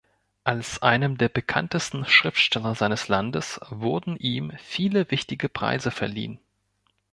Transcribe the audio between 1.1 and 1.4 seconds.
der